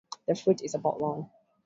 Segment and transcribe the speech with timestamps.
[0.27, 1.29] The fruit is about long.